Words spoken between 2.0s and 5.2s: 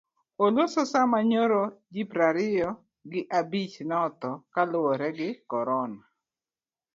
piero ariyo gi abich ne otho kaluwore